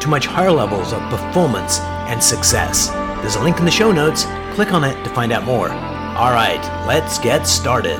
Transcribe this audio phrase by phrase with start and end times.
[0.00, 2.88] to much higher levels of performance and success.
[3.20, 4.24] There's a link in the show notes.
[4.54, 5.70] Click on it to find out more.
[5.70, 7.98] All right, let's get started.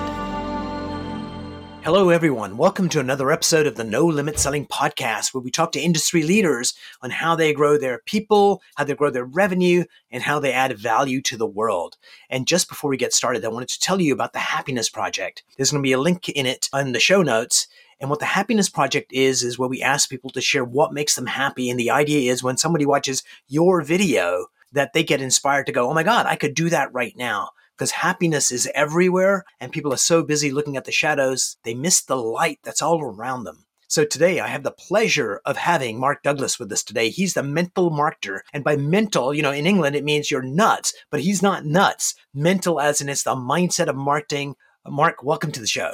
[1.89, 2.59] Hello, everyone.
[2.59, 6.23] Welcome to another episode of the No Limit Selling Podcast, where we talk to industry
[6.23, 10.53] leaders on how they grow their people, how they grow their revenue, and how they
[10.53, 11.97] add value to the world.
[12.29, 15.45] And just before we get started, I wanted to tell you about the Happiness Project.
[15.57, 17.69] There's going to be a link in it in the show notes.
[18.01, 21.15] And what the Happiness Project is, is where we ask people to share what makes
[21.15, 21.69] them happy.
[21.69, 25.89] And the idea is when somebody watches your video, that they get inspired to go,
[25.89, 27.51] oh my God, I could do that right now.
[27.77, 32.03] Because happiness is everywhere, and people are so busy looking at the shadows, they miss
[32.03, 33.67] the light that's all around them.
[33.87, 37.09] So today I have the pleasure of having Mark Douglas with us today.
[37.09, 38.41] He's the mental marketer.
[38.53, 42.15] And by mental, you know, in England, it means you're nuts, but he's not nuts.
[42.35, 44.57] Mental as in it's the mindset of marketing.
[44.87, 45.93] Mark, welcome to the show.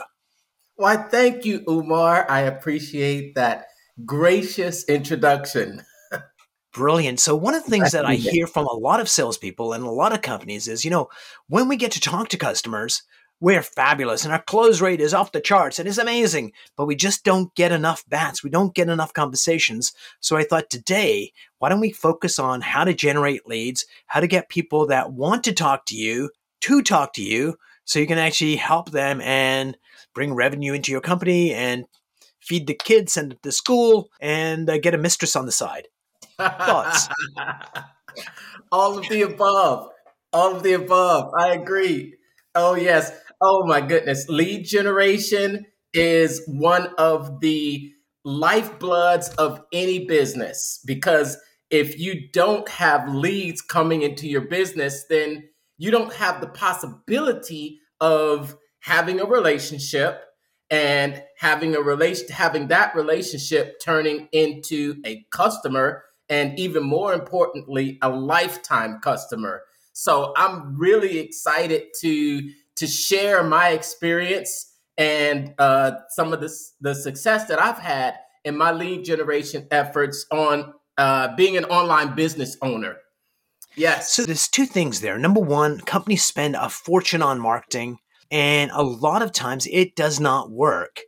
[0.77, 2.29] Why, thank you, Umar.
[2.29, 3.67] I appreciate that
[4.05, 5.83] gracious introduction.
[6.73, 7.21] Brilliant.
[7.21, 9.91] So, one of the things that I hear from a lot of salespeople and a
[9.91, 11.09] lot of companies is, you know,
[11.47, 13.05] when we get to talk to customers,
[13.39, 16.97] we're fabulous and our close rate is off the charts and it's amazing, but we
[16.97, 18.43] just don't get enough bats.
[18.43, 19.93] We don't get enough conversations.
[20.19, 24.27] So, I thought today, why don't we focus on how to generate leads, how to
[24.27, 26.31] get people that want to talk to you
[26.63, 29.77] to talk to you so you can actually help them and
[30.15, 31.87] bring revenue into your company and
[32.41, 35.89] feed the kids, send them to school, and uh, get a mistress on the side.
[36.39, 37.09] Thoughts?
[38.73, 39.89] All of the above.
[40.33, 41.31] All of the above.
[41.39, 42.15] I agree.
[42.55, 43.13] Oh, yes.
[43.41, 44.27] Oh, my goodness.
[44.29, 47.93] Lead generation is one of the
[48.27, 51.37] lifebloods of any business because
[51.71, 57.81] if you don't have leads coming into your business, then you don't have the possibility
[58.01, 60.23] of having a relationship
[60.71, 67.99] and having a relation having that relationship turning into a customer and even more importantly
[68.03, 69.63] a lifetime customer.
[69.93, 76.95] So i'm really excited to to share my experience and uh, some of the, the
[76.95, 82.57] success that i've had in my lead generation efforts on uh, being an online business
[82.63, 82.97] owner.
[83.77, 84.13] Yes.
[84.13, 85.19] So there's two things there.
[85.19, 87.99] Number one companies spend a fortune on marketing
[88.35, 91.03] and a lot of times it does not work.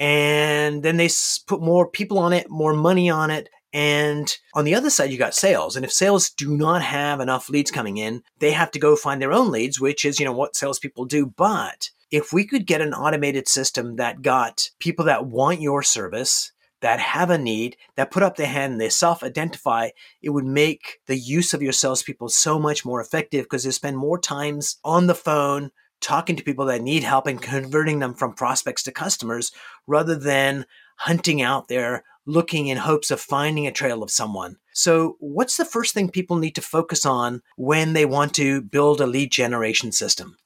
[0.00, 1.08] And then they
[1.46, 3.48] put more people on it, more money on it.
[3.72, 5.76] And on the other side, you got sales.
[5.76, 9.22] And if sales do not have enough leads coming in, they have to go find
[9.22, 11.26] their own leads, which is, you know, what salespeople do.
[11.26, 16.50] But if we could get an automated system that got people that want your service,
[16.80, 19.90] that have a need, that put up their hand and they self identify,
[20.22, 23.96] it would make the use of your salespeople so much more effective because they spend
[23.96, 25.70] more times on the phone
[26.04, 29.50] talking to people that need help and converting them from prospects to customers
[29.86, 30.66] rather than
[30.96, 34.56] hunting out there looking in hopes of finding a trail of someone.
[34.72, 39.00] So, what's the first thing people need to focus on when they want to build
[39.00, 40.36] a lead generation system?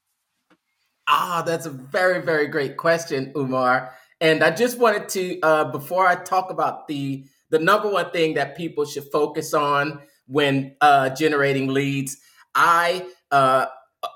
[1.09, 3.95] Ah, that's a very, very great question, Umar.
[4.21, 8.35] And I just wanted to, uh, before I talk about the the number one thing
[8.35, 12.19] that people should focus on when uh, generating leads,
[12.55, 13.67] I uh,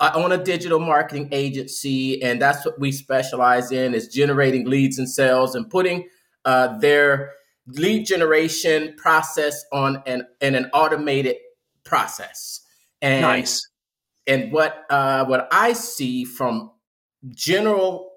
[0.01, 4.99] I own a digital marketing agency, and that's what we specialize in: is generating leads
[4.99, 6.09] and sales and putting
[6.45, 7.33] uh, their
[7.67, 11.37] lead generation process on an in an automated
[11.85, 12.61] process.
[13.01, 13.69] And, nice.
[14.27, 16.71] And what uh, what I see from
[17.31, 18.13] general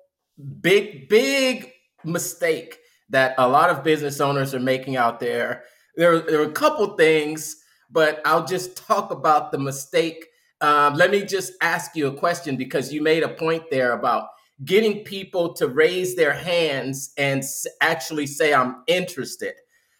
[0.61, 1.71] big big
[2.03, 5.63] mistake that a lot of business owners are making out there.
[5.95, 7.55] There, there are a couple things,
[7.89, 10.25] but I'll just talk about the mistake
[10.61, 14.27] um, let me just ask you a question because you made a point there about
[14.63, 17.43] getting people to raise their hands and
[17.81, 19.53] actually say, I'm interested.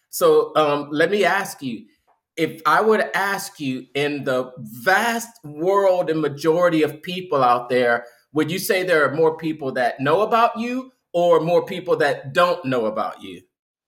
[0.09, 1.85] So um, let me ask you
[2.37, 7.69] if I were to ask you in the vast world and majority of people out
[7.69, 11.95] there, would you say there are more people that know about you or more people
[11.97, 13.41] that don't know about you?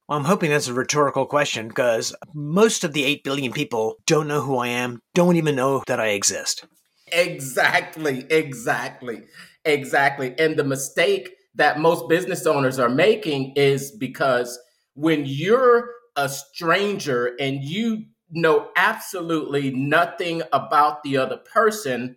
[0.07, 4.27] Well, I'm hoping that's a rhetorical question because most of the 8 billion people don't
[4.27, 6.65] know who I am, don't even know that I exist.
[7.11, 9.23] Exactly, exactly,
[9.65, 10.33] exactly.
[10.39, 14.57] And the mistake that most business owners are making is because
[14.93, 22.15] when you're a stranger and you know absolutely nothing about the other person,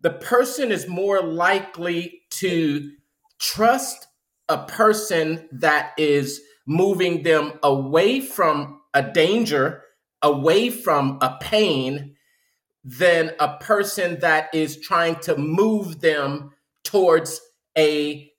[0.00, 2.92] the person is more likely to
[3.38, 4.06] trust
[4.48, 9.82] a person that is moving them away from a danger,
[10.22, 12.14] away from a pain,
[12.84, 16.52] than a person that is trying to move them
[16.84, 17.40] towards
[17.76, 18.30] a,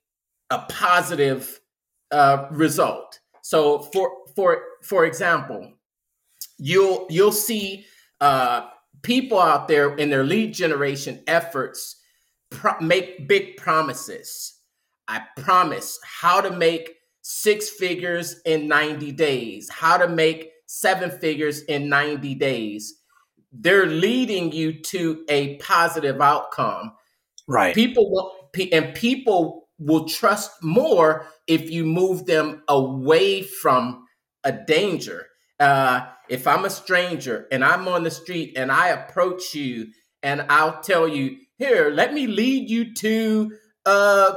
[0.50, 1.60] a positive
[2.12, 3.18] uh, result.
[3.42, 5.72] So, for for for example,
[6.58, 7.86] you'll you'll see
[8.20, 8.68] uh,
[9.02, 11.96] people out there in their lead generation efforts
[12.50, 14.54] pro- make big promises.
[15.08, 16.95] I promise how to make
[17.28, 23.02] six figures in 90 days, how to make seven figures in 90 days.
[23.50, 26.92] They're leading you to a positive outcome.
[27.48, 27.74] Right.
[27.74, 34.06] People will, and people will trust more if you move them away from
[34.44, 35.26] a danger.
[35.58, 39.88] Uh, if I'm a stranger and I'm on the street and I approach you
[40.22, 43.50] and I'll tell you, here, let me lead you to
[43.84, 44.34] uh,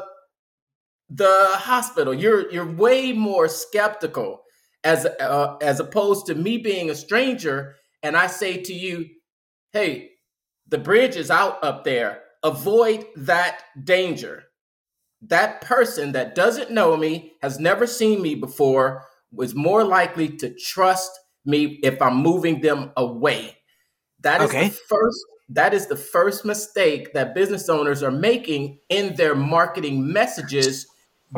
[1.09, 2.13] the hospital.
[2.13, 4.43] You're you're way more skeptical
[4.83, 9.07] as uh, as opposed to me being a stranger and I say to you,
[9.73, 10.11] "Hey,
[10.67, 12.21] the bridge is out up there.
[12.43, 14.43] Avoid that danger."
[15.21, 19.03] That person that doesn't know me, has never seen me before,
[19.33, 21.11] was more likely to trust
[21.45, 23.57] me if I'm moving them away.
[24.21, 24.69] That is okay.
[24.69, 25.19] the first
[25.49, 30.85] that is the first mistake that business owners are making in their marketing messages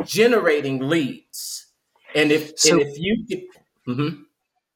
[0.04, 1.66] generating leads.
[2.14, 3.48] And if so, and if you
[3.88, 4.22] mm-hmm.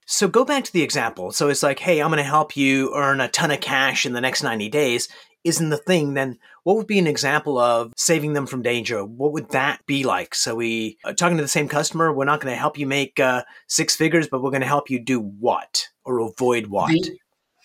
[0.06, 1.32] So go back to the example.
[1.32, 4.12] So it's like, hey, I'm going to help you earn a ton of cash in
[4.12, 5.08] the next 90 days
[5.46, 9.04] isn't the thing, then what would be an example of saving them from danger?
[9.04, 10.34] What would that be like?
[10.34, 13.20] So we uh, talking to the same customer, we're not going to help you make
[13.20, 16.90] uh, six figures, but we're going to help you do what or avoid what?
[16.90, 17.16] The,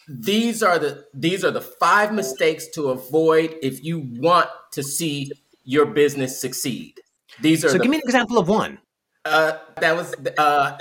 [0.07, 5.31] these are the these are the five mistakes to avoid if you want to see
[5.63, 6.99] your business succeed.
[7.39, 7.77] These are so.
[7.77, 8.79] The, give me an example of one.
[9.23, 10.77] Uh, that was uh,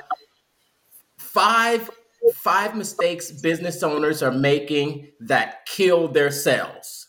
[1.19, 1.91] five
[2.35, 7.07] five mistakes business owners are making that kill their sales.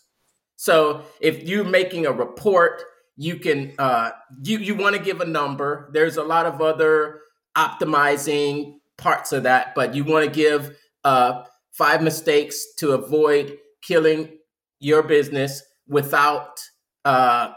[0.56, 2.82] So if you're making a report,
[3.16, 4.10] you can uh,
[4.42, 5.90] you you want to give a number.
[5.92, 7.20] There's a lot of other
[7.56, 14.38] optimizing parts of that, but you want to give uh, five mistakes to avoid killing
[14.78, 16.60] your business without
[17.04, 17.52] uh,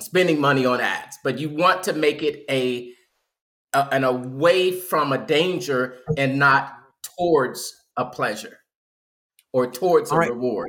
[0.00, 1.18] spending money on ads.
[1.22, 2.92] But you want to make it a
[3.72, 6.72] uh, and away from a danger and not
[7.18, 8.58] towards a pleasure
[9.52, 10.30] or towards All a right.
[10.30, 10.68] reward.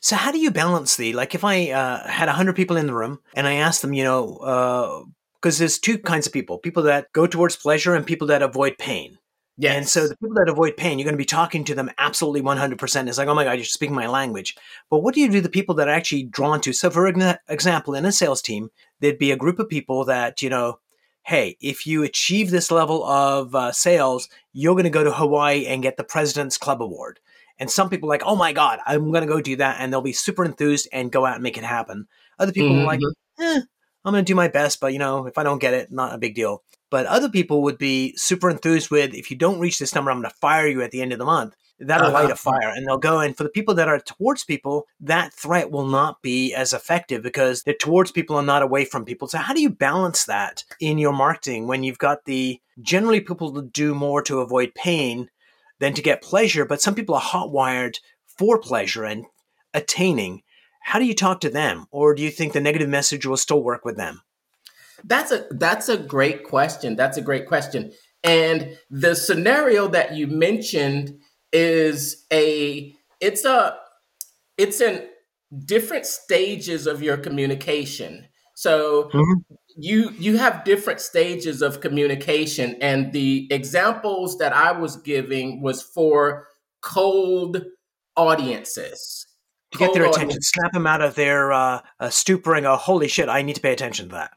[0.00, 2.94] So how do you balance the like if I uh, had hundred people in the
[2.94, 6.82] room and I asked them, you know, because uh, there's two kinds of people: people
[6.84, 9.18] that go towards pleasure and people that avoid pain.
[9.58, 9.74] Yeah.
[9.74, 12.40] And so the people that avoid pain, you're going to be talking to them absolutely
[12.40, 13.08] 100%.
[13.08, 14.56] It's like, oh my God, you're speaking my language.
[14.88, 16.72] But what do you do the people that are actually drawn to?
[16.72, 17.06] So, for
[17.48, 18.70] example, in a sales team,
[19.00, 20.78] there'd be a group of people that, you know,
[21.24, 25.66] hey, if you achieve this level of uh, sales, you're going to go to Hawaii
[25.66, 27.20] and get the President's Club Award.
[27.58, 29.76] And some people are like, oh my God, I'm going to go do that.
[29.78, 32.08] And they'll be super enthused and go out and make it happen.
[32.38, 32.82] Other people mm-hmm.
[32.82, 33.00] are like,
[33.38, 33.60] eh,
[34.04, 36.14] I'm going to do my best, but you know, if I don't get it, not
[36.14, 36.62] a big deal.
[36.90, 40.20] But other people would be super enthused with, if you don't reach this number, I'm
[40.20, 42.22] going to fire you at the end of the month that'll uh-huh.
[42.22, 45.32] light a fire and they'll go and for the people that are towards people that
[45.32, 49.28] threat will not be as effective because they're towards people and not away from people
[49.28, 53.52] so how do you balance that in your marketing when you've got the generally people
[53.52, 55.28] to do more to avoid pain
[55.80, 59.24] than to get pleasure but some people are hot wired for pleasure and
[59.74, 60.42] attaining
[60.84, 63.62] how do you talk to them or do you think the negative message will still
[63.62, 64.22] work with them
[65.04, 67.92] that's a that's a great question that's a great question
[68.24, 71.18] and the scenario that you mentioned
[71.52, 73.76] is a it's a
[74.56, 75.06] it's in
[75.64, 78.26] different stages of your communication.
[78.54, 79.54] So mm-hmm.
[79.76, 85.82] you you have different stages of communication and the examples that I was giving was
[85.82, 86.46] for
[86.80, 87.64] cold
[88.16, 89.26] audiences.
[89.72, 90.50] To get their attention, audience.
[90.54, 93.28] snap them out of their uh, uh, stupor and go, "Holy shit!
[93.28, 94.32] I need to pay attention to that."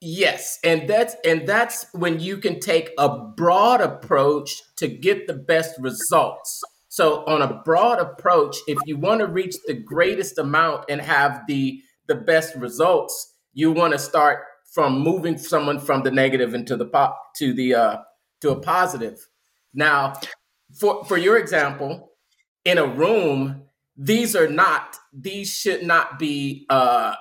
[0.00, 5.34] Yes, and that's and that's when you can take a broad approach to get the
[5.34, 6.62] best results.
[6.88, 11.42] So on a broad approach, if you want to reach the greatest amount and have
[11.46, 16.76] the the best results, you want to start from moving someone from the negative into
[16.76, 17.96] the pop to the uh,
[18.42, 19.28] to a positive.
[19.72, 20.14] Now,
[20.78, 22.12] for for your example,
[22.64, 23.65] in a room,
[23.96, 27.14] these are not these should not be uh,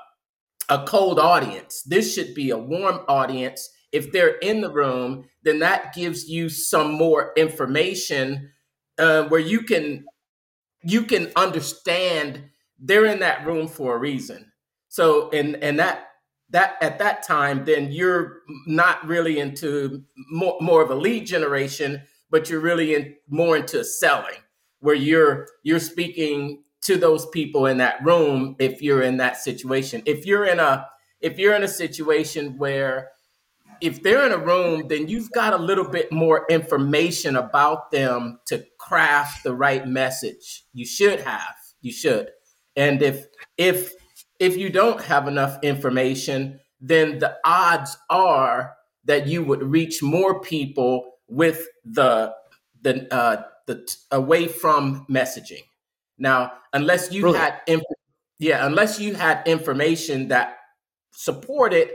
[0.69, 1.83] a cold audience.
[1.83, 3.69] This should be a warm audience.
[3.91, 8.51] if they're in the room, then that gives you some more information
[8.97, 10.05] uh, where you can
[10.83, 12.43] you can understand
[12.77, 14.51] they're in that room for a reason.
[14.89, 16.09] So and and that
[16.49, 22.03] that at that time, then you're not really into more, more of a lead generation,
[22.29, 24.39] but you're really in more into selling,
[24.79, 30.01] where you're you're speaking to those people in that room if you're in that situation.
[30.05, 30.87] If you're in a
[31.21, 33.09] if you're in a situation where
[33.81, 38.39] if they're in a room, then you've got a little bit more information about them
[38.47, 40.63] to craft the right message.
[40.73, 41.55] You should have.
[41.81, 42.29] You should.
[42.75, 43.25] And if
[43.57, 43.93] if
[44.39, 48.75] if you don't have enough information, then the odds are
[49.05, 52.33] that you would reach more people with the
[52.81, 55.63] the uh, the away from messaging.
[56.17, 57.83] Now, unless you had inf-
[58.39, 60.57] yeah, unless you had information that
[61.11, 61.89] supported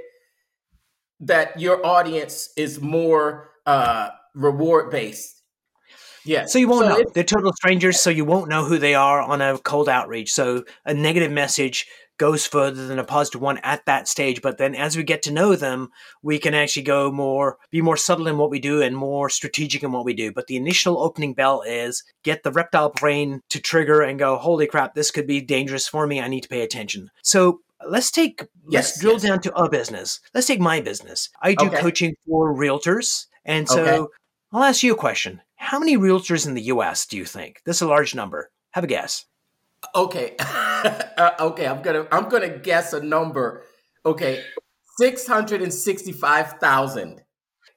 [1.20, 5.42] that your audience is more uh, reward based.
[6.24, 6.46] Yeah.
[6.46, 7.10] So you won't so know.
[7.14, 10.32] They're total strangers, so you won't know who they are on a cold outreach.
[10.32, 11.86] So a negative message
[12.20, 14.42] goes further than a positive one at that stage.
[14.42, 15.88] But then as we get to know them,
[16.22, 19.82] we can actually go more, be more subtle in what we do and more strategic
[19.82, 20.30] in what we do.
[20.30, 24.66] But the initial opening bell is get the reptile brain to trigger and go, holy
[24.66, 26.20] crap, this could be dangerous for me.
[26.20, 27.10] I need to pay attention.
[27.22, 29.22] So let's take let's drill yes.
[29.22, 30.20] down to a business.
[30.34, 31.30] Let's take my business.
[31.40, 31.80] I do okay.
[31.80, 33.28] coaching for realtors.
[33.46, 34.12] And so okay.
[34.52, 35.40] I'll ask you a question.
[35.56, 37.62] How many realtors in the US do you think?
[37.64, 38.50] This is a large number.
[38.72, 39.24] Have a guess.
[39.94, 40.34] Okay.
[40.38, 43.64] uh, okay, I'm going to I'm to guess a number.
[44.04, 44.44] Okay.
[44.98, 47.22] 665,000.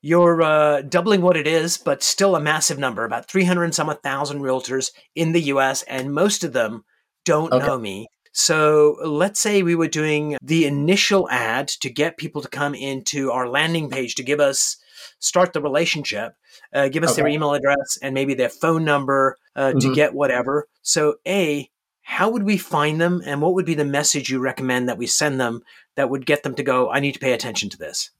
[0.02, 3.06] You're uh, doubling what it is, but still a massive number.
[3.06, 6.84] About 300 and some thousand realtors in the US, and most of them
[7.24, 7.66] don't okay.
[7.66, 8.08] know me.
[8.34, 13.32] So let's say we were doing the initial ad to get people to come into
[13.32, 14.78] our landing page to give us
[15.20, 16.34] start the relationship,
[16.74, 17.22] uh, give us okay.
[17.22, 19.80] their email address and maybe their phone number uh, mm-hmm.
[19.80, 20.68] to get whatever.
[20.82, 21.70] So a
[22.04, 25.08] how would we find them and what would be the message you recommend that we
[25.08, 25.62] send them
[25.96, 28.12] that would get them to go i need to pay attention to this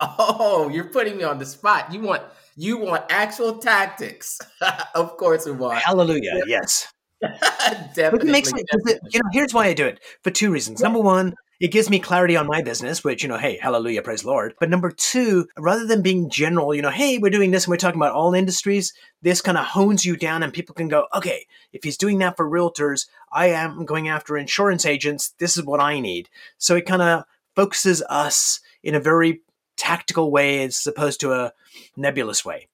[0.00, 1.92] oh you're putting me on the spot.
[1.92, 2.22] You want
[2.56, 4.38] you want actual tactics.
[4.94, 5.78] Of course we want.
[5.78, 6.92] Hallelujah yes.
[7.20, 8.62] Definitely, It makes sense.
[9.10, 10.80] You know, here's why I do it for two reasons.
[10.80, 14.24] Number one, it gives me clarity on my business, which, you know, hey, hallelujah, praise
[14.24, 14.54] Lord.
[14.60, 17.78] But number two, rather than being general, you know, hey, we're doing this and we're
[17.78, 21.46] talking about all industries, this kind of hones you down and people can go, okay,
[21.72, 25.34] if he's doing that for realtors, I am going after insurance agents.
[25.38, 26.28] This is what I need.
[26.58, 27.24] So it kind of
[27.56, 29.40] focuses us in a very
[29.76, 31.52] tactical way as opposed to a
[31.96, 32.68] nebulous way.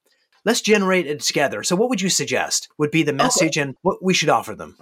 [0.45, 1.63] Let's generate it together.
[1.63, 3.63] So, what would you suggest would be the message okay.
[3.63, 4.77] and what we should offer them?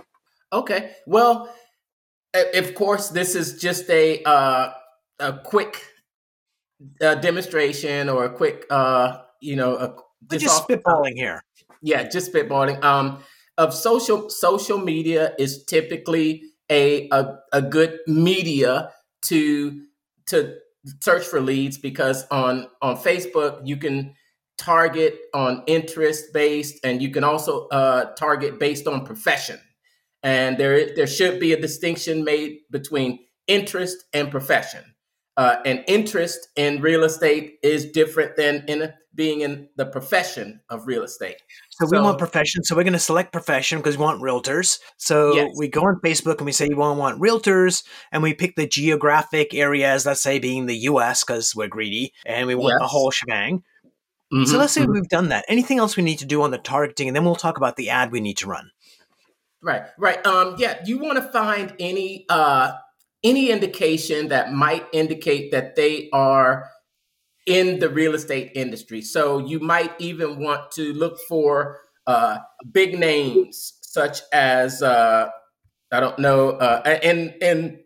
[0.52, 0.90] Okay.
[1.06, 1.54] Well,
[2.34, 4.72] of course, this is just a uh,
[5.18, 5.82] a quick
[7.00, 9.94] uh, demonstration or a quick, uh, you know, a,
[10.30, 11.42] just, just spitballing here.
[11.82, 12.82] Yeah, just spitballing.
[12.82, 13.18] Um,
[13.58, 18.90] of social social media is typically a, a a good media
[19.26, 19.82] to
[20.26, 20.56] to
[21.00, 24.14] search for leads because on on Facebook you can
[24.58, 29.58] target on interest based, and you can also uh, target based on profession.
[30.22, 34.84] And there, there should be a distinction made between interest and profession.
[35.36, 40.86] Uh, and interest in real estate is different than in being in the profession of
[40.86, 41.36] real estate.
[41.70, 42.64] So, so we want profession.
[42.64, 44.78] So we're going to select profession because we want realtors.
[44.96, 45.50] So yes.
[45.56, 48.66] we go on Facebook and we say we want, want realtors, and we pick the
[48.66, 50.06] geographic areas.
[50.06, 51.24] Let's say being the U.S.
[51.24, 52.80] because we're greedy and we want yes.
[52.80, 53.62] the whole shebang.
[54.32, 54.92] Mm-hmm, so let's say mm-hmm.
[54.92, 55.44] we've done that.
[55.46, 57.90] Anything else we need to do on the targeting, and then we'll talk about the
[57.90, 58.70] ad we need to run.
[59.62, 60.24] Right, right.
[60.26, 62.72] Um, yeah, you want to find any uh,
[63.22, 66.68] any indication that might indicate that they are
[67.46, 69.02] in the real estate industry.
[69.02, 72.38] So you might even want to look for uh,
[72.72, 75.28] big names such as uh,
[75.92, 77.80] I don't know, uh, in in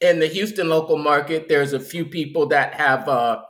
[0.00, 1.48] in the Houston local market.
[1.48, 3.42] There's a few people that have uh,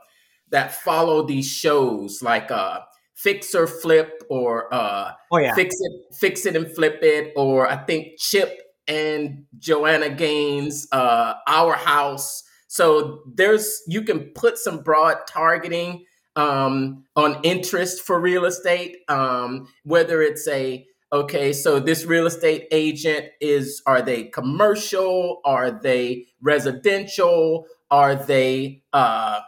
[0.51, 2.81] that follow these shows like uh
[3.15, 5.53] fix or flip or uh oh, yeah.
[5.53, 11.33] fix it fix it and flip it or i think chip and joanna gaines uh
[11.47, 16.03] our house so there's you can put some broad targeting
[16.35, 22.67] um on interest for real estate um whether it's a okay so this real estate
[22.71, 29.39] agent is are they commercial are they residential are they uh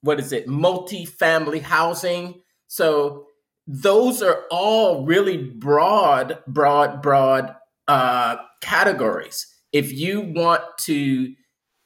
[0.00, 2.40] what is it, multi-family housing.
[2.68, 3.26] So
[3.66, 7.54] those are all really broad, broad, broad
[7.86, 9.46] uh, categories.
[9.72, 11.34] If you want to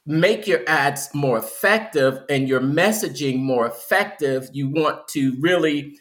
[0.05, 5.97] make your ads more effective and your messaging more effective, you want to really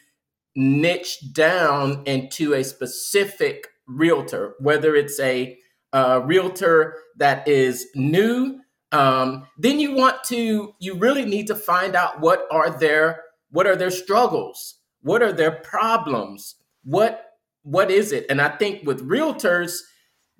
[0.55, 5.57] niche down into a specific realtor, whether it's a
[5.93, 8.59] uh, realtor that is new.
[8.91, 13.22] Um, then you want to, you really need to find out what are their,
[13.53, 17.27] what are their struggles, what are their problems, what,
[17.63, 18.27] what is it?
[18.29, 19.79] And I think with realtors,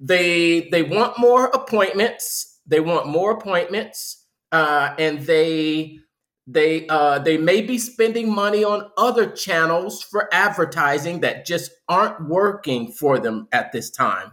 [0.03, 2.61] they they want more appointments.
[2.67, 5.99] They want more appointments, uh, and they
[6.47, 12.29] they uh, they may be spending money on other channels for advertising that just aren't
[12.29, 14.33] working for them at this time.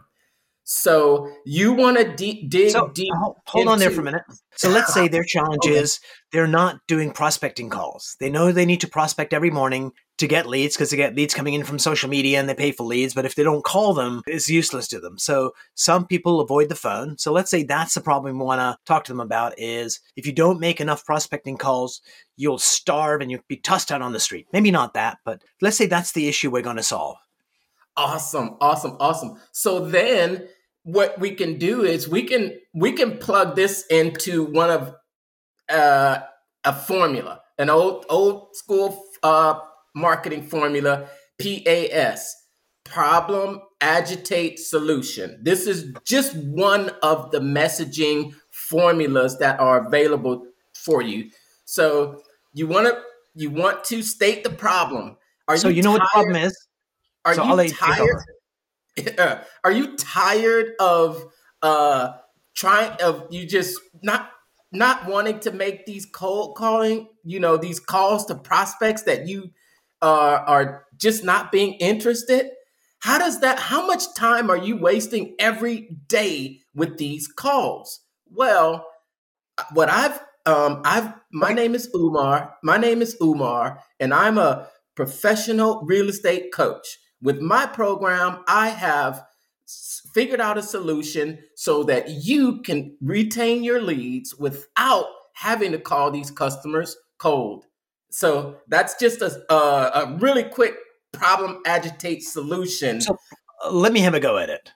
[0.71, 3.11] So you want to de- dig so, deep.
[3.15, 4.21] Hold, hold into- on there for a minute.
[4.55, 5.73] So let's say their challenge okay.
[5.75, 5.99] is
[6.31, 8.15] they're not doing prospecting calls.
[8.19, 11.33] They know they need to prospect every morning to get leads because they get leads
[11.33, 13.15] coming in from social media and they pay for leads.
[13.15, 15.17] But if they don't call them, it's useless to them.
[15.17, 17.17] So some people avoid the phone.
[17.17, 20.27] So let's say that's the problem we want to talk to them about is if
[20.27, 21.99] you don't make enough prospecting calls,
[22.37, 24.45] you'll starve and you'll be tossed out on the street.
[24.53, 27.17] Maybe not that, but let's say that's the issue we're going to solve.
[27.97, 29.39] Awesome, awesome, awesome.
[29.51, 30.47] So then
[30.83, 34.95] what we can do is we can we can plug this into one of
[35.69, 36.19] uh,
[36.63, 39.59] a formula, an old old school uh,
[39.95, 41.07] marketing formula,
[41.39, 42.35] PAS,
[42.83, 45.39] problem, agitate, solution.
[45.43, 51.29] This is just one of the messaging formulas that are available for you.
[51.65, 52.21] So
[52.53, 53.01] you want to
[53.35, 55.17] you want to state the problem.
[55.47, 56.01] Are so you, you know tired?
[56.01, 56.67] what the problem is?
[57.25, 58.23] Are so you tired?
[59.63, 61.23] are you tired of
[61.61, 62.13] uh
[62.55, 64.31] trying of you just not
[64.71, 69.51] not wanting to make these cold calling, you know, these calls to prospects that you
[70.01, 72.51] uh, are just not being interested?
[72.99, 78.01] How does that, how much time are you wasting every day with these calls?
[78.29, 78.85] Well,
[79.73, 82.55] what I've, um, I've, my name is Umar.
[82.63, 86.99] My name is Umar, and I'm a professional real estate coach.
[87.21, 89.25] With my program, I have
[90.13, 96.11] figured out a solution so that you can retain your leads without having to call
[96.11, 97.65] these customers cold.
[98.11, 99.55] So that's just a, a,
[100.05, 100.75] a really quick
[101.11, 103.01] problem agitate solution.
[103.01, 103.15] So
[103.69, 104.71] let me have a go at it.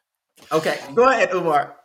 [0.52, 1.78] Okay, go ahead, Umar.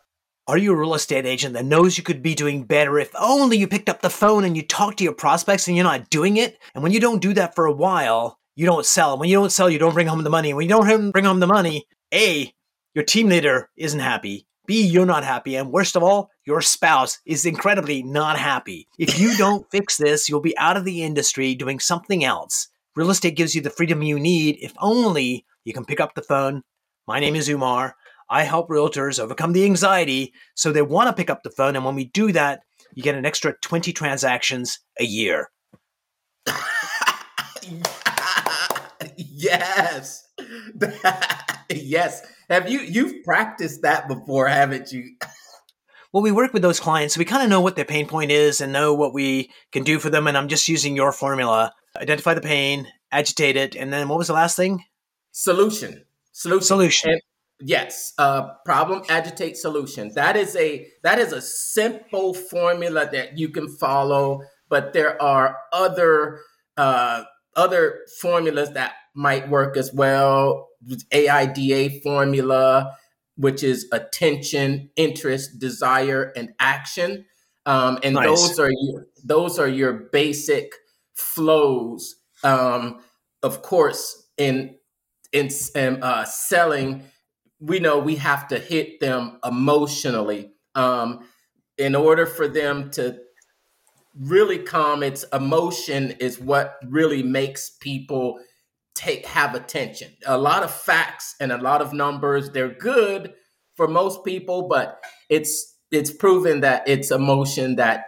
[0.47, 3.57] Are you a real estate agent that knows you could be doing better if only
[3.57, 6.37] you picked up the phone and you talk to your prospects and you're not doing
[6.37, 6.57] it?
[6.73, 9.17] And when you don't do that for a while, you don't sell.
[9.17, 10.53] When you don't sell, you don't bring home the money.
[10.53, 12.53] When you don't bring home the money, A,
[12.93, 14.47] your team leader isn't happy.
[14.67, 15.55] B, you're not happy.
[15.55, 18.89] And worst of all, your spouse is incredibly not happy.
[18.97, 22.67] If you don't fix this, you'll be out of the industry doing something else.
[22.97, 26.21] Real estate gives you the freedom you need if only you can pick up the
[26.21, 26.63] phone.
[27.07, 27.95] My name is Umar.
[28.29, 31.77] I help realtors overcome the anxiety so they want to pick up the phone.
[31.77, 32.59] And when we do that,
[32.93, 35.49] you get an extra 20 transactions a year.
[39.39, 40.27] yes.
[41.69, 42.25] yes.
[42.49, 45.15] Have you you've practiced that before, haven't you?
[46.11, 48.31] well, we work with those clients, so we kind of know what their pain point
[48.31, 50.27] is and know what we can do for them.
[50.27, 54.27] And I'm just using your formula: identify the pain, agitate it, and then what was
[54.27, 54.83] the last thing?
[55.31, 56.05] Solution.
[56.31, 56.65] Solution.
[56.65, 57.11] Solution.
[57.11, 57.21] And
[57.59, 60.11] yes, uh, problem, agitate, solution.
[60.15, 65.57] That is a that is a simple formula that you can follow, but there are
[65.71, 66.39] other
[66.77, 67.23] uh,
[67.55, 70.69] other formulas that might work as well.
[71.11, 72.95] AIDA formula,
[73.35, 77.25] which is attention, interest, desire, and action.
[77.65, 78.25] Um, and nice.
[78.25, 80.73] those are your those are your basic
[81.13, 82.15] flows.
[82.43, 83.01] Um,
[83.43, 84.75] of course, in
[85.31, 87.03] in, in uh, selling,
[87.59, 91.27] we know we have to hit them emotionally um,
[91.77, 93.19] in order for them to
[94.17, 95.03] really calm.
[95.03, 98.39] It's emotion is what really makes people
[98.99, 100.11] take have attention.
[100.25, 103.33] A lot of facts and a lot of numbers, they're good
[103.75, 108.05] for most people, but it's it's proven that it's emotion that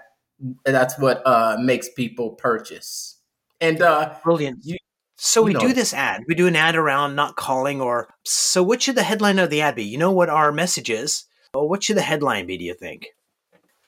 [0.66, 3.18] that's what uh, makes people purchase.
[3.62, 4.60] And uh, brilliant.
[4.64, 4.78] You,
[5.16, 5.62] so we know.
[5.62, 6.24] do this ad.
[6.28, 9.62] We do an ad around not calling or so what should the headline of the
[9.62, 9.86] ad be?
[9.86, 11.24] You know what our message is.
[11.54, 13.08] Well, what should the headline be, do you think?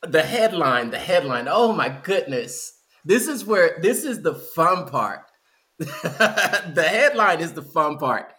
[0.04, 1.48] The headline, the headline.
[1.50, 2.74] Oh my goodness.
[3.04, 5.22] This is where this is the fun part
[6.04, 8.34] the headline is the fun part.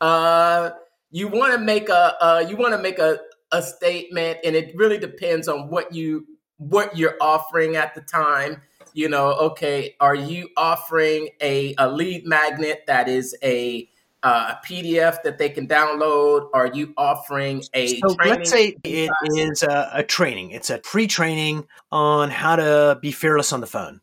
[0.00, 0.70] Uh,
[1.10, 3.18] you want to make a uh, you want to make a,
[3.52, 6.26] a statement, and it really depends on what you
[6.58, 8.62] what you're offering at the time.
[8.92, 13.88] You know, okay, are you offering a, a lead magnet that is a
[14.22, 16.48] uh, a PDF that they can download?
[16.52, 18.38] Are you offering a so training?
[18.38, 20.50] Let's say it is a, a training.
[20.50, 24.00] It's a free training on how to be fearless on the phone.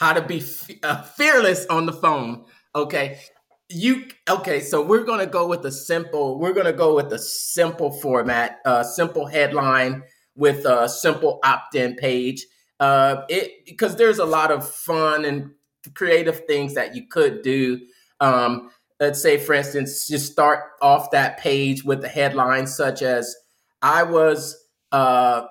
[0.00, 0.42] How to be
[0.82, 2.46] uh, fearless on the phone.
[2.74, 3.20] Okay.
[3.68, 4.60] You okay?
[4.60, 6.38] So we're gonna go with a simple.
[6.38, 10.02] We're gonna go with a simple format, a uh, simple headline
[10.34, 12.46] with a simple opt-in page.
[12.80, 15.50] Uh, it because there's a lot of fun and
[15.94, 17.78] creative things that you could do.
[18.20, 23.36] Um, let's say, for instance, just start off that page with a headline such as
[23.82, 24.56] "I was
[24.92, 25.42] uh,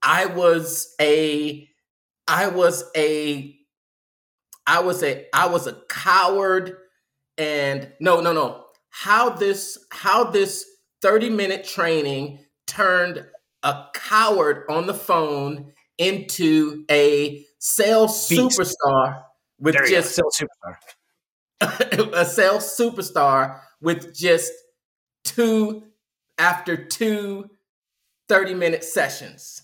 [0.00, 1.68] I was a
[2.28, 3.56] I was a
[4.66, 6.76] I was a I was a coward
[7.38, 10.64] and no no no how this how this
[11.02, 13.24] 30 minute training turned
[13.62, 18.58] a coward on the phone into a sales Beast.
[18.58, 19.22] superstar
[19.60, 20.76] with there just sales superstar
[22.14, 24.52] a sales superstar with just
[25.24, 25.84] two
[26.38, 27.50] after two
[28.28, 29.62] 30 minute sessions.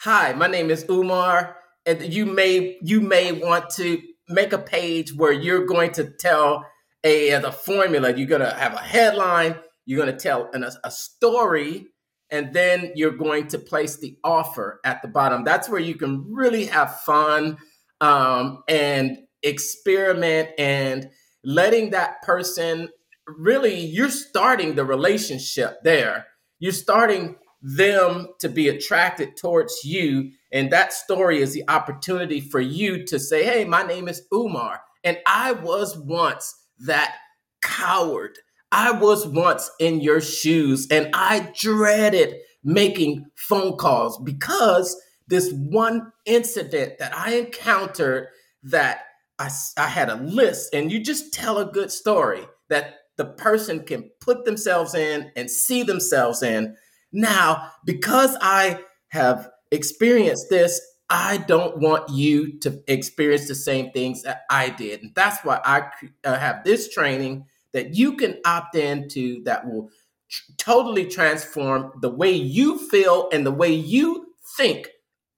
[0.00, 1.56] Hi, my name is Umar
[1.88, 6.64] and you may you may want to make a page where you're going to tell
[7.04, 10.90] a a formula, you're going to have a headline, you're going to tell an, a
[10.90, 11.86] story
[12.30, 15.44] and then you're going to place the offer at the bottom.
[15.44, 17.56] That's where you can really have fun
[18.00, 21.08] um, and experiment and
[21.42, 22.88] letting that person
[23.26, 26.26] really, you're starting the relationship there.
[26.58, 30.32] You're starting them to be attracted towards you.
[30.52, 34.80] And that story is the opportunity for you to say, Hey, my name is Umar,
[35.04, 37.16] and I was once that
[37.62, 38.38] coward.
[38.70, 44.96] I was once in your shoes, and I dreaded making phone calls because
[45.28, 48.28] this one incident that I encountered
[48.64, 49.02] that
[49.38, 53.84] I, I had a list, and you just tell a good story that the person
[53.84, 56.76] can put themselves in and see themselves in.
[57.12, 64.22] Now, because I have experienced this, I don't want you to experience the same things
[64.22, 65.02] that I did.
[65.02, 65.90] And that's why I
[66.24, 69.90] uh, have this training that you can opt into that will
[70.30, 74.88] tr- totally transform the way you feel and the way you think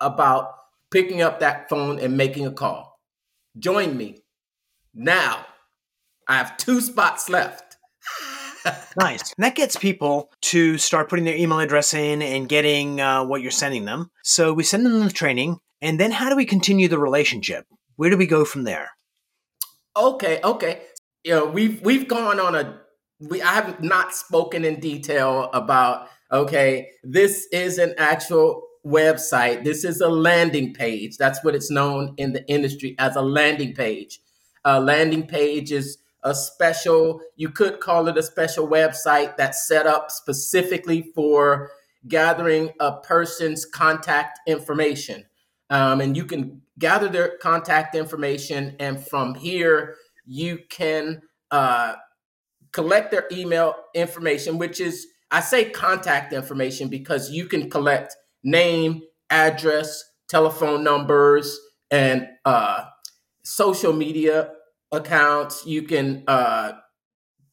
[0.00, 0.52] about
[0.90, 3.00] picking up that phone and making a call.
[3.58, 4.22] Join me
[4.94, 5.46] now.
[6.26, 7.69] I have two spots left.
[8.96, 9.32] Nice.
[9.36, 13.42] And that gets people to start putting their email address in and getting uh, what
[13.42, 14.10] you're sending them.
[14.22, 17.66] So we send them the training, and then how do we continue the relationship?
[17.96, 18.90] Where do we go from there?
[19.96, 20.82] Okay, okay.
[21.24, 22.80] You know, we've we've gone on a
[23.20, 29.64] we I have not spoken in detail about okay, this is an actual website.
[29.64, 31.16] This is a landing page.
[31.16, 34.20] That's what it's known in the industry as a landing page.
[34.64, 39.86] A landing page is a special, you could call it a special website that's set
[39.86, 41.70] up specifically for
[42.08, 45.24] gathering a person's contact information.
[45.70, 49.94] Um, and you can gather their contact information, and from here,
[50.26, 51.94] you can uh,
[52.72, 59.02] collect their email information, which is, I say contact information because you can collect name,
[59.30, 61.58] address, telephone numbers,
[61.90, 62.84] and uh,
[63.44, 64.52] social media
[64.92, 65.64] accounts.
[65.66, 66.72] You can uh,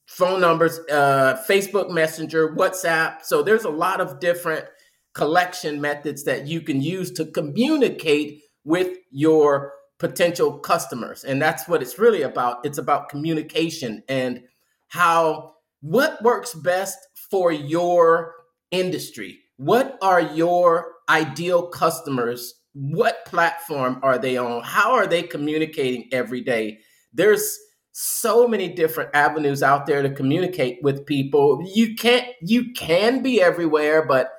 [0.06, 3.24] phone numbers, uh, Facebook Messenger, WhatsApp.
[3.24, 4.66] So there's a lot of different
[5.14, 11.24] collection methods that you can use to communicate with your potential customers.
[11.24, 12.66] And that's what it's really about.
[12.66, 14.44] It's about communication and
[14.90, 16.98] how what works best
[17.30, 18.34] for your
[18.72, 22.54] industry what are your ideal customers?
[22.74, 24.62] What platform are they on?
[24.64, 26.80] How are they communicating every day?
[27.18, 27.58] There's
[27.92, 31.62] so many different avenues out there to communicate with people.
[31.74, 34.32] You can't you can be everywhere, but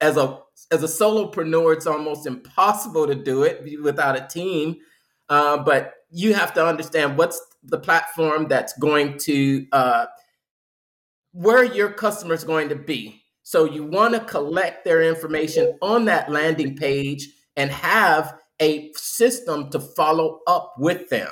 [0.00, 0.38] as a
[0.70, 4.76] as a solopreneur, it's almost impossible to do it without a team.
[5.28, 10.06] Uh, but you have to understand what's the platform that's going to uh,
[11.32, 16.04] where your customer is going to be so you want to collect their information on
[16.04, 21.30] that landing page and have a system to follow up with them.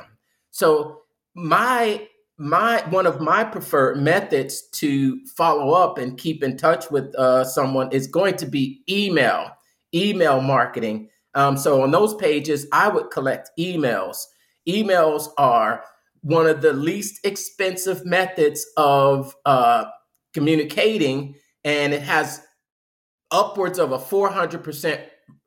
[0.51, 1.03] So
[1.35, 2.07] my
[2.39, 7.45] my one of my preferred methods to follow up and keep in touch with uh,
[7.45, 9.51] someone is going to be email,
[9.95, 11.11] email marketing.
[11.35, 14.25] Um, so on those pages, I would collect emails.
[14.67, 15.85] Emails are
[16.23, 19.85] one of the least expensive methods of uh,
[20.33, 21.35] communicating
[21.65, 22.43] and it has
[23.31, 25.01] upwards of a 400%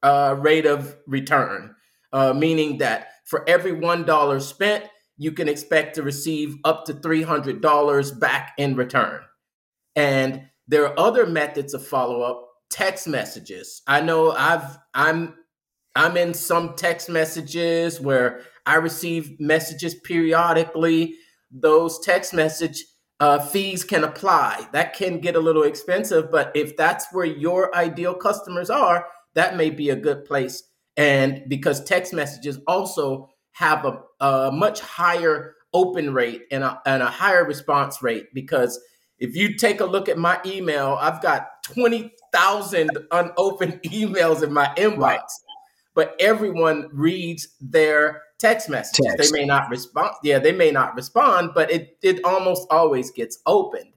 [0.04, 1.76] uh, rate of return,
[2.12, 4.86] uh, meaning that for every $1 spent,
[5.18, 9.22] you can expect to receive up to $300 back in return.
[9.96, 13.82] And there are other methods of follow up, text messages.
[13.88, 15.36] I know I've I'm
[15.96, 21.16] I'm in some text messages where I receive messages periodically.
[21.52, 22.84] Those text message
[23.20, 24.68] uh, fees can apply.
[24.74, 29.56] That can get a little expensive, but if that's where your ideal customers are, that
[29.56, 30.64] may be a good place.
[30.98, 37.02] And because text messages also have a, a much higher open rate and a, and
[37.02, 38.80] a higher response rate, because
[39.20, 44.74] if you take a look at my email, I've got 20,000 unopened emails in my
[44.78, 45.22] inbox, right.
[45.96, 49.06] but everyone reads their text messages.
[49.18, 49.32] Text.
[49.32, 50.12] They may not respond.
[50.24, 53.94] Yeah, they may not respond, but it it almost always gets opened.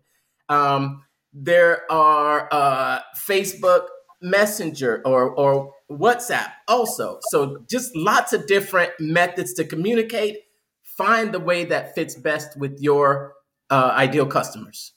[0.48, 3.88] Um, there are uh, Facebook
[4.26, 7.18] Messenger or or WhatsApp also.
[7.30, 10.38] So just lots of different methods to communicate.
[10.82, 13.34] Find the way that fits best with your
[13.70, 14.92] uh, ideal customers.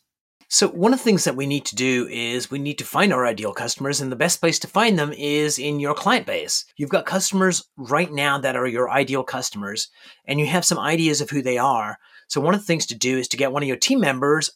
[0.52, 3.13] So, one of the things that we need to do is we need to find
[3.13, 6.65] our ideal customers, and the best place to find them is in your client base.
[6.76, 9.89] You've got customers right now that are your ideal customers,
[10.26, 12.00] and you have some ideas of who they are.
[12.30, 14.50] So, one of the things to do is to get one of your team members,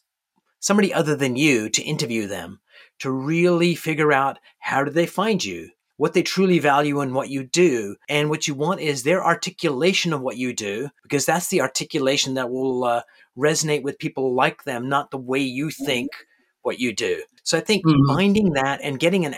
[0.58, 2.58] somebody other than you, to interview them
[3.00, 7.30] to really figure out how do they find you what they truly value in what
[7.30, 7.96] you do.
[8.08, 12.34] And what you want is their articulation of what you do, because that's the articulation
[12.34, 13.02] that will uh,
[13.38, 16.10] resonate with people like them, not the way you think
[16.62, 17.22] what you do.
[17.44, 18.12] So I think mm-hmm.
[18.12, 19.36] finding that and getting an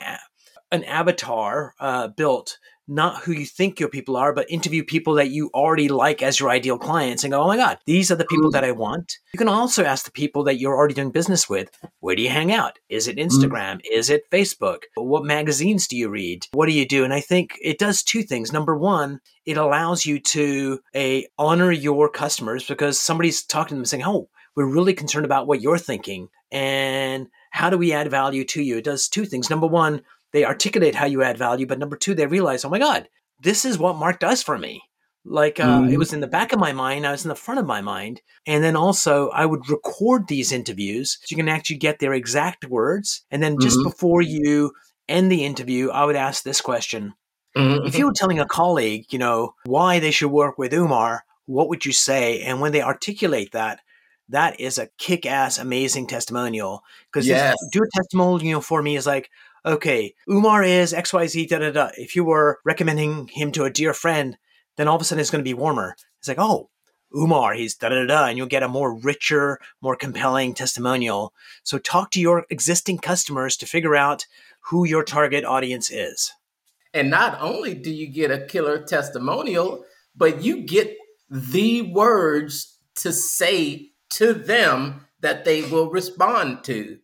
[0.73, 5.31] an avatar uh, built not who you think your people are, but interview people that
[5.31, 8.25] you already like as your ideal clients and go, oh my God, these are the
[8.25, 9.19] people that I want.
[9.33, 11.71] You can also ask the people that you're already doing business with,
[12.01, 12.79] where do you hang out?
[12.89, 13.77] Is it Instagram?
[13.77, 13.93] Mm-hmm.
[13.93, 14.83] Is it Facebook?
[14.95, 16.47] What magazines do you read?
[16.53, 17.05] What do you do?
[17.05, 18.53] And I think it does two things.
[18.53, 23.85] Number one, it allows you to a honor your customers because somebody's talking to them
[23.85, 28.45] saying, oh, we're really concerned about what you're thinking and how do we add value
[28.45, 28.79] to you?
[28.79, 29.51] It does two things.
[29.51, 30.03] Number one,
[30.37, 33.09] they articulate how you add value, but number two, they realize, oh my God,
[33.41, 34.83] this is what Mark does for me.
[35.25, 35.91] Like uh, mm-hmm.
[35.95, 37.81] it was in the back of my mind, I was in the front of my
[37.81, 38.21] mind.
[38.47, 42.67] And then also, I would record these interviews so you can actually get their exact
[42.67, 43.25] words.
[43.31, 43.89] And then just mm-hmm.
[43.89, 44.73] before you
[45.09, 47.15] end the interview, I would ask this question.
[47.57, 47.87] Mm-hmm.
[47.87, 51.71] If you were telling a colleague, you know, why they should work with Umar, what
[51.71, 52.43] would you say?
[52.43, 53.81] And when they articulate that,
[54.29, 57.57] that is a kick-ass amazing testimonial because yes.
[57.73, 59.31] do a testimonial for me is like
[59.67, 61.91] okay, Umar is XYZ, da da da.
[61.97, 64.39] If you were recommending him to a dear friend,
[64.77, 65.97] then all of a sudden it's going to be warmer.
[66.19, 66.71] It's like, oh,
[67.15, 71.33] Umar, he's da da da, and you'll get a more richer, more compelling testimonial.
[71.63, 74.27] So talk to your existing customers to figure out
[74.61, 76.33] who your target audience is.
[76.93, 80.97] And not only do you get a killer testimonial, but you get
[81.31, 86.99] the words to say to them that they will respond to.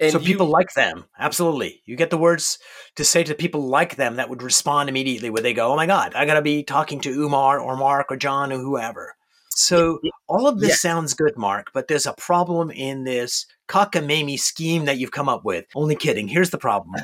[0.00, 1.04] And so you, people like them.
[1.18, 1.82] Absolutely.
[1.86, 2.58] You get the words
[2.96, 5.86] to say to people like them that would respond immediately where they go, Oh my
[5.86, 9.16] God, I gotta be talking to Umar or Mark or John or whoever.
[9.50, 10.90] So all of this yeah.
[10.90, 15.46] sounds good, Mark, but there's a problem in this cockamamie scheme that you've come up
[15.46, 15.64] with.
[15.74, 16.28] Only kidding.
[16.28, 17.02] Here's the problem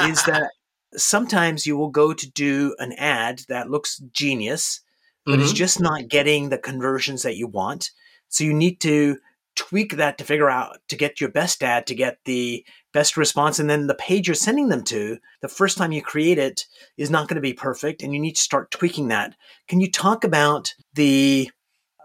[0.00, 0.50] is that
[0.94, 4.80] sometimes you will go to do an ad that looks genius,
[5.24, 5.42] but mm-hmm.
[5.42, 7.90] it's just not getting the conversions that you want.
[8.28, 9.16] So you need to
[9.56, 13.58] tweak that to figure out to get your best ad to get the best response
[13.58, 16.64] and then the page you're sending them to the first time you create it
[16.96, 19.34] is not going to be perfect and you need to start tweaking that.
[19.68, 21.50] Can you talk about the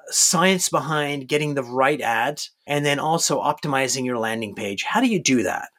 [0.07, 4.83] science behind getting the right ad and then also optimizing your landing page?
[4.83, 5.69] How do you do that?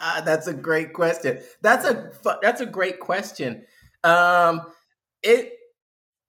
[0.00, 1.40] Uh, that's a great question.
[1.62, 3.64] That's a that's a great question.
[4.04, 4.62] Um
[5.22, 5.54] it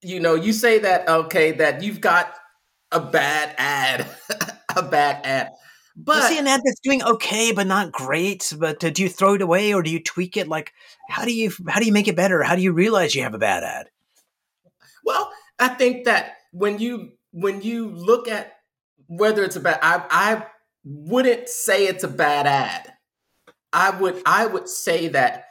[0.01, 2.35] you know you say that okay that you've got
[2.91, 4.07] a bad ad
[4.75, 5.51] a bad ad.
[5.95, 9.09] But you see an ad that's doing okay but not great, but uh, do you
[9.09, 10.47] throw it away or do you tweak it?
[10.47, 10.73] Like,
[11.09, 12.41] how do you how do you make it better?
[12.41, 13.89] How do you realize you have a bad ad?
[15.03, 18.53] Well, I think that when you when you look at
[19.07, 20.45] whether it's a bad, I I
[20.85, 22.93] wouldn't say it's a bad ad.
[23.73, 25.45] I would I would say that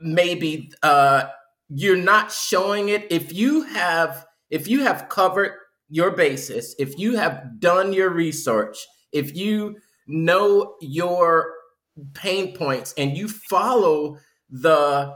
[0.00, 1.24] maybe uh,
[1.68, 5.52] you're not showing it if you have if you have covered
[5.88, 8.76] your basis, if you have done your research,
[9.12, 11.52] if you know your
[12.14, 14.18] pain points and you follow
[14.50, 15.14] the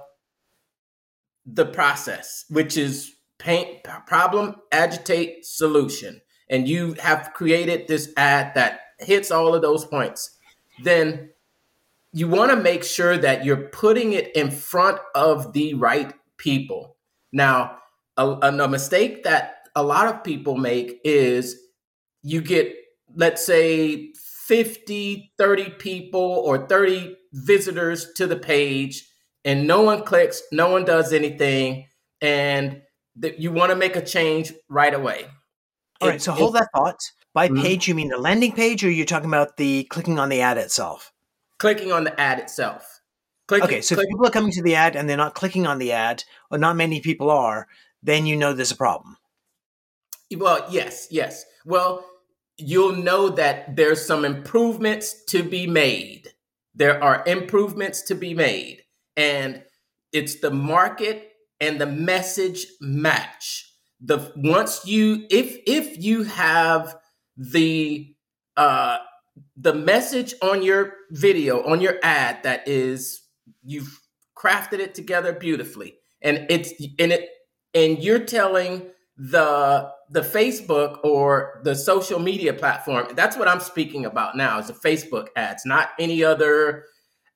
[1.50, 8.80] the process, which is pain problem, agitate, solution, and you have created this ad that
[8.98, 10.36] hits all of those points,
[10.82, 11.30] then
[12.12, 16.96] you want to make sure that you're putting it in front of the right people.
[17.32, 17.78] Now,
[18.16, 21.56] a, a mistake that a lot of people make is
[22.22, 22.74] you get,
[23.14, 24.12] let's say,
[24.46, 29.08] 50, 30 people or 30 visitors to the page,
[29.44, 31.86] and no one clicks, no one does anything,
[32.20, 32.82] and
[33.14, 35.26] that you want to make a change right away.
[36.00, 36.98] All it, right, so hold that thought.
[37.32, 37.62] By mm-hmm.
[37.62, 40.58] page, you mean the landing page, or you're talking about the clicking on the ad
[40.58, 41.12] itself?
[41.60, 43.00] Clicking on the ad itself.
[43.46, 45.78] Clicking, okay, so if people are coming to the ad and they're not clicking on
[45.78, 47.68] the ad, or not many people are,
[48.02, 49.17] then you know there's a problem.
[50.36, 51.44] Well, yes, yes.
[51.64, 52.04] Well,
[52.56, 56.32] you'll know that there's some improvements to be made.
[56.74, 58.82] There are improvements to be made.
[59.16, 59.62] And
[60.12, 63.64] it's the market and the message match.
[64.00, 66.96] The once you if if you have
[67.36, 68.14] the
[68.56, 68.98] uh
[69.56, 73.22] the message on your video, on your ad that is
[73.64, 74.00] you've
[74.36, 75.94] crafted it together beautifully.
[76.22, 77.28] And it's and it
[77.74, 78.86] and you're telling
[79.18, 84.68] the the Facebook or the social media platform, that's what I'm speaking about now is
[84.68, 86.84] the Facebook ads, not any other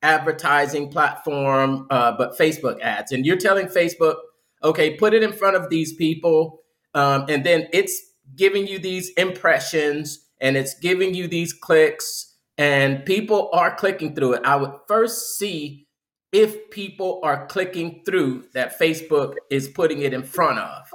[0.03, 3.13] advertising platform, uh, but Facebook ads.
[3.13, 4.17] And you're telling Facebook,
[4.65, 6.61] okay, put it in front of these people,
[6.95, 8.01] um, and then it's
[8.37, 14.35] giving you these impressions and it's giving you these clicks, and people are clicking through
[14.35, 14.43] it.
[14.45, 15.87] I would first see
[16.33, 20.87] if people are clicking through that Facebook is putting it in front of.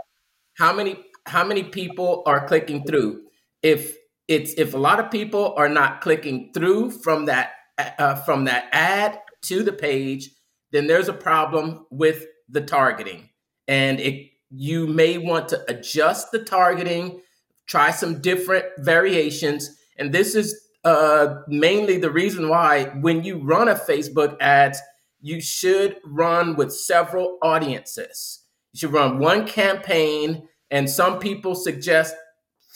[0.58, 3.24] How many how many people are clicking through?
[3.62, 3.96] If
[4.28, 8.70] it's if a lot of people are not clicking through from that uh, from that
[8.72, 10.30] ad to the page,
[10.72, 13.30] then there's a problem with the targeting,
[13.68, 17.22] and it you may want to adjust the targeting,
[17.68, 23.68] try some different variations, and this is uh, mainly the reason why when you run
[23.68, 24.82] a Facebook ads
[25.20, 28.47] you should run with several audiences.
[28.78, 32.16] You should run one campaign, and some people suggest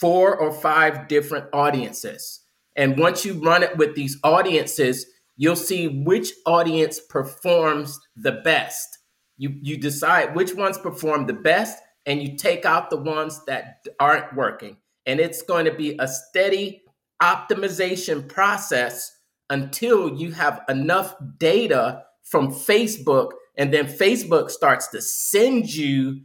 [0.00, 2.40] four or five different audiences.
[2.74, 8.98] And once you run it with these audiences, you'll see which audience performs the best.
[9.36, 13.84] You, you decide which ones perform the best, and you take out the ones that
[14.00, 14.78] aren't working.
[15.06, 16.82] And it's going to be a steady
[17.22, 19.16] optimization process
[19.48, 26.22] until you have enough data from Facebook, and then Facebook starts to send you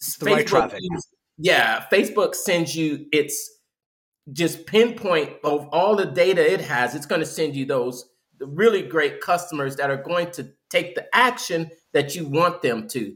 [0.00, 0.80] the Facebook, right traffic.
[1.38, 3.50] Yeah, Facebook sends you its
[4.32, 6.94] just pinpoint of all the data it has.
[6.94, 8.08] It's going to send you those
[8.40, 13.14] really great customers that are going to take the action that you want them to.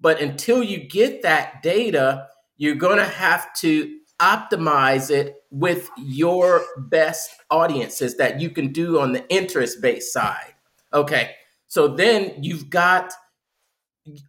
[0.00, 6.64] But until you get that data, you're going to have to optimize it with your
[6.78, 10.54] best audiences that you can do on the interest based side.
[10.92, 11.34] Okay.
[11.74, 13.12] So then you've got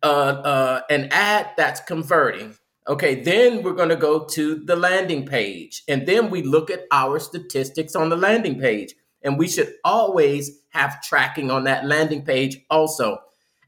[0.01, 2.55] uh, uh, an ad that's converting.
[2.87, 5.83] Okay, then we're going to go to the landing page.
[5.87, 8.95] And then we look at our statistics on the landing page.
[9.21, 13.19] And we should always have tracking on that landing page also.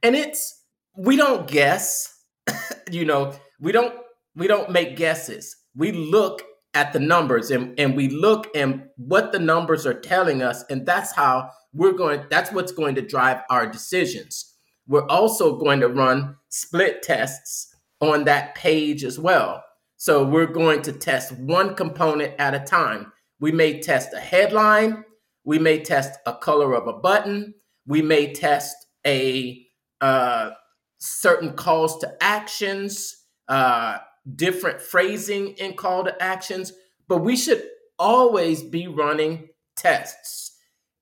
[0.01, 0.59] And it's,
[0.95, 2.19] we don't guess,
[2.91, 3.93] you know, we don't,
[4.35, 5.55] we don't make guesses.
[5.75, 6.41] We look
[6.73, 10.63] at the numbers and, and we look and what the numbers are telling us.
[10.69, 14.55] And that's how we're going that's what's going to drive our decisions
[14.87, 19.63] we're also going to run split tests on that page as well
[19.97, 25.03] so we're going to test one component at a time we may test a headline
[25.43, 27.53] we may test a color of a button
[27.85, 28.75] we may test
[29.05, 29.63] a
[30.01, 30.51] uh,
[30.99, 33.97] certain calls to actions uh,
[34.35, 36.73] different phrasing in call to actions
[37.07, 37.63] but we should
[37.97, 40.57] always be running tests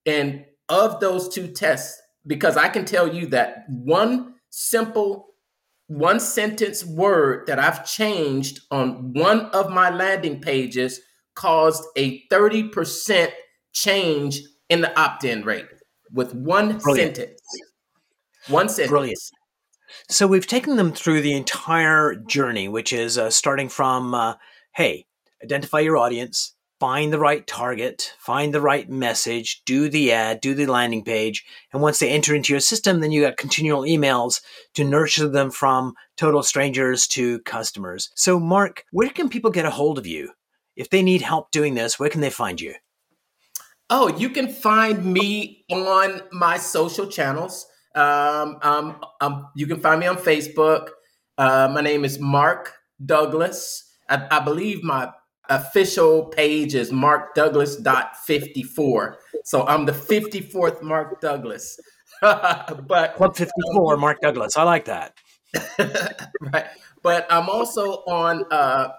[0.05, 5.27] and of those two tests, because I can tell you that one simple,
[5.87, 10.99] one sentence word that I've changed on one of my landing pages
[11.35, 13.31] caused a 30%
[13.73, 15.65] change in the opt in rate
[16.11, 17.17] with one Brilliant.
[17.17, 17.41] sentence.
[18.47, 18.89] One sentence.
[18.89, 19.19] Brilliant.
[20.09, 24.35] So we've taken them through the entire journey, which is uh, starting from uh,
[24.75, 25.05] hey,
[25.43, 30.53] identify your audience, find the right target, find the right message, do the ad, do
[30.53, 31.45] the landing page.
[31.71, 34.41] And once they enter into your system, then you got continual emails
[34.73, 38.09] to nurture them from total strangers to customers.
[38.15, 40.31] So, Mark, where can people get a hold of you?
[40.75, 42.75] If they need help doing this, where can they find you?
[43.89, 47.67] Oh, you can find me on my social channels.
[47.95, 50.89] Um, um, um, you can find me on Facebook.
[51.37, 52.73] Uh, my name is Mark
[53.05, 53.93] Douglas.
[54.09, 55.09] I, I believe my
[55.49, 59.15] official page is markdouglas.54.
[59.43, 61.79] So I'm the 54th Mark Douglas.
[62.21, 64.57] but Club 54, um, Mark Douglas.
[64.57, 65.13] I like that.
[66.41, 66.65] right.
[67.01, 68.89] But I'm also on uh,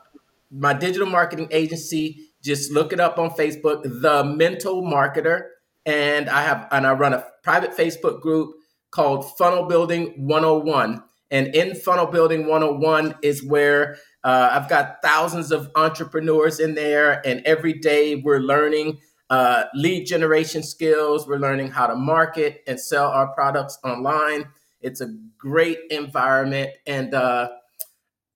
[0.51, 2.31] my digital marketing agency.
[2.43, 5.49] Just look it up on Facebook, The Mental Marketer,
[5.85, 8.55] and I have and I run a private Facebook group
[8.91, 11.03] called Funnel Building 101.
[11.31, 17.27] And in Funnel Building 101 is where uh, I've got thousands of entrepreneurs in there,
[17.27, 18.99] and every day we're learning
[19.31, 21.27] uh, lead generation skills.
[21.27, 24.47] We're learning how to market and sell our products online.
[24.81, 27.49] It's a great environment, and uh,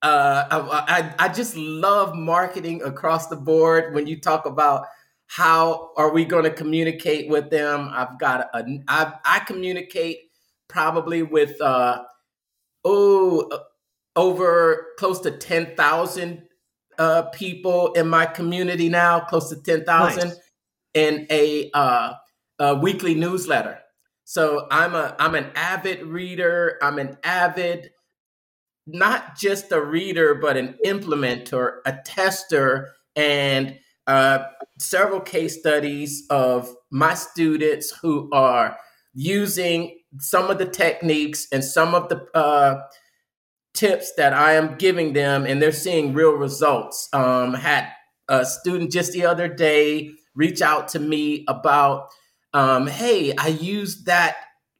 [0.01, 3.93] uh, I, I, I just love marketing across the board.
[3.93, 4.87] When you talk about
[5.27, 10.30] how are we going to communicate with them, I've got a I, I communicate
[10.71, 12.03] probably with uh,
[12.83, 13.49] oh
[14.15, 16.43] over close to ten thousand
[16.97, 20.29] uh, people in my community now, close to ten thousand.
[20.29, 20.39] Nice
[20.93, 22.13] in a, uh,
[22.59, 23.79] a weekly newsletter.
[24.23, 26.77] So I'm a I'm an avid reader.
[26.81, 27.91] I'm an avid
[28.87, 34.39] not just a reader, but an implementer, a tester, and uh,
[34.79, 38.75] several case studies of my students who are
[39.13, 42.81] using some of the techniques and some of the uh,
[43.73, 47.09] tips that I am giving them, and they're seeing real results.
[47.13, 47.87] Um, had
[48.27, 52.09] a student just the other day reach out to me about,
[52.53, 54.35] um, hey, I used that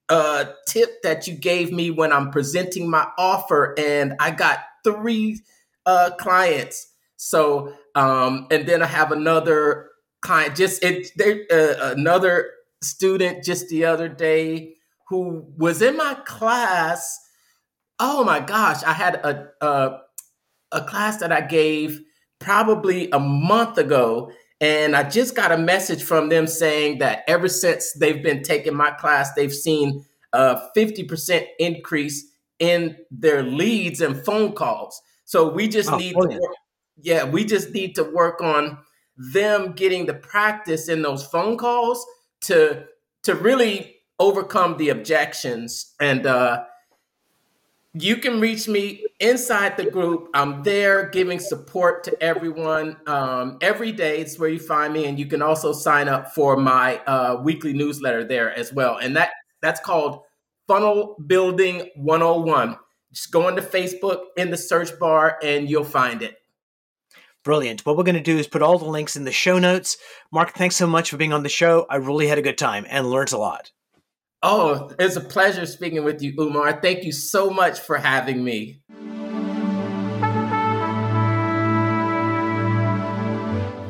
[0.09, 5.39] uh, tip that you gave me when I'm presenting my offer, and I got three
[5.85, 6.87] uh, clients.
[7.17, 9.89] So, um, and then I have another
[10.21, 11.11] client, just it,
[11.51, 12.51] uh, another
[12.81, 14.75] student just the other day
[15.07, 17.19] who was in my class.
[17.99, 19.99] Oh my gosh, I had a, a,
[20.71, 21.99] a class that I gave
[22.39, 27.47] probably a month ago and I just got a message from them saying that ever
[27.47, 32.25] since they've been taking my class, they've seen a 50% increase
[32.59, 35.01] in their leads and phone calls.
[35.25, 36.55] So we just oh, need to work,
[36.97, 38.77] yeah, we just need to work on
[39.17, 42.05] them getting the practice in those phone calls
[42.41, 42.85] to
[43.23, 46.63] to really overcome the objections and uh
[47.93, 50.29] you can reach me inside the group.
[50.33, 54.19] I'm there giving support to everyone um, every day.
[54.19, 57.73] It's where you find me, and you can also sign up for my uh, weekly
[57.73, 58.97] newsletter there as well.
[58.97, 59.31] And that
[59.61, 60.21] that's called
[60.67, 62.77] Funnel Building 101.
[63.11, 66.37] Just go into Facebook in the search bar, and you'll find it.
[67.43, 67.85] Brilliant.
[67.85, 69.97] What we're going to do is put all the links in the show notes.
[70.31, 71.87] Mark, thanks so much for being on the show.
[71.89, 73.71] I really had a good time and learned a lot.
[74.43, 76.79] Oh, it's a pleasure speaking with you, Umar.
[76.81, 78.81] Thank you so much for having me.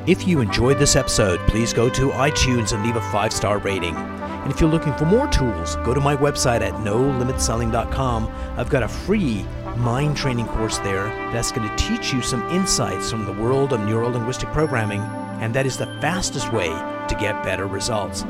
[0.07, 3.95] If you enjoyed this episode, please go to iTunes and leave a five star rating.
[3.95, 8.27] And if you're looking for more tools, go to my website at nolimitselling.com.
[8.57, 9.45] I've got a free
[9.77, 13.79] mind training course there that's going to teach you some insights from the world of
[13.81, 15.01] neuro linguistic programming,
[15.41, 18.23] and that is the fastest way to get better results.